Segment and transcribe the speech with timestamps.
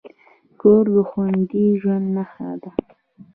[0.61, 2.71] کور د خوندي ژوند نښه ده.